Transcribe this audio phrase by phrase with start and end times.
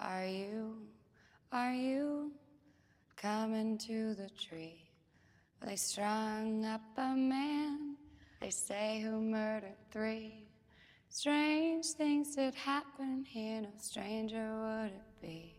[0.00, 0.76] Are you,
[1.52, 2.32] are you
[3.16, 4.90] coming to the tree?
[5.64, 7.96] They strung up a man,
[8.40, 10.48] they say, who murdered three.
[11.08, 15.54] Strange things did happen here, no stranger would it be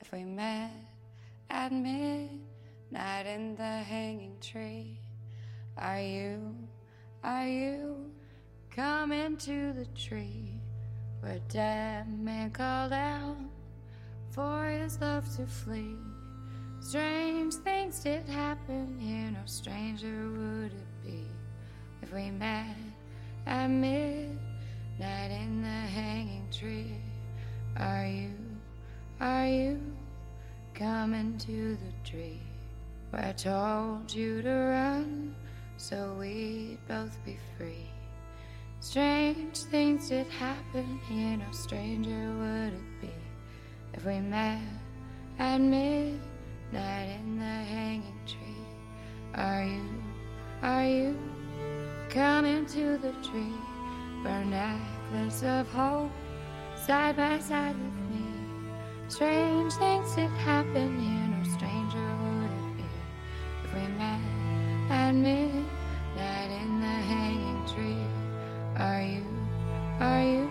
[0.00, 0.72] if we met
[1.50, 4.98] at midnight in the hanging tree.
[5.76, 6.54] Are you,
[7.22, 8.10] are you
[8.70, 10.60] coming to the tree
[11.20, 13.36] where dead man called out
[14.38, 15.96] for his love to flee?
[16.78, 21.26] Strange things did happen here, no stranger would it be
[22.02, 22.76] if we met
[23.46, 26.94] at midnight in the hanging tree.
[27.78, 28.30] Are you,
[29.20, 29.80] are you
[30.72, 32.40] coming to the tree
[33.10, 35.34] where I told you to run
[35.78, 37.90] so we'd both be free?
[38.78, 43.17] Strange things did happen here, no stranger would it be
[43.98, 44.60] if we met
[45.40, 48.64] at midnight in the hanging tree.
[49.34, 49.82] Are you,
[50.62, 51.18] are you
[52.08, 53.58] coming to the tree
[54.24, 56.12] a necklace of hope
[56.86, 58.26] side by side with me?
[59.08, 62.84] Strange things did happen here, no stranger would it be
[63.64, 64.20] if we met
[64.90, 68.06] at midnight in the hanging tree.
[68.76, 69.26] Are you,
[69.98, 70.48] are you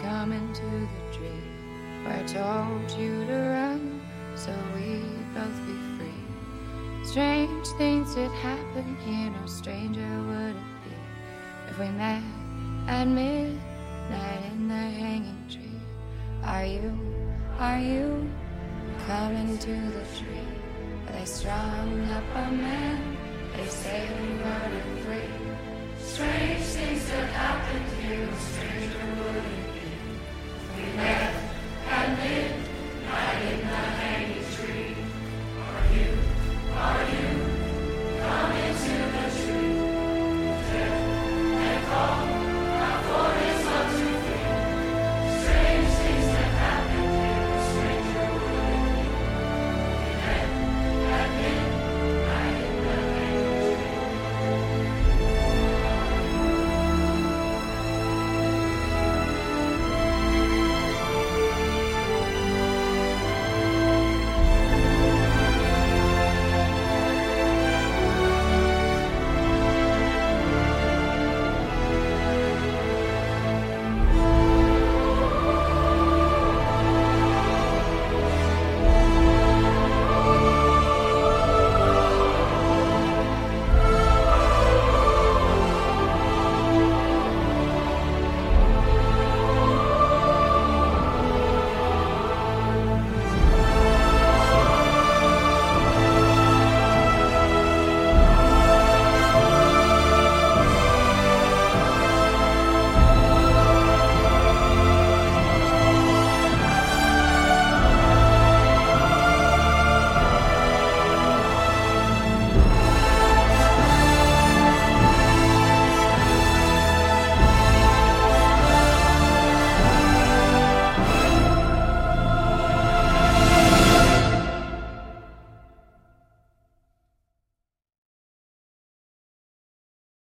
[0.00, 1.41] coming to the tree
[2.06, 4.00] I told you to run
[4.34, 7.04] so we'd both be free?
[7.04, 10.96] Strange things did happen here, no stranger would it be
[11.68, 12.22] if we met
[12.88, 15.80] at midnight in the hanging tree.
[16.44, 16.98] Are you,
[17.58, 18.30] are you
[19.06, 20.48] coming to the tree
[21.04, 23.16] where they strung up a man?
[23.56, 25.52] They say we murdered free.
[25.98, 28.11] Strange things that happened here,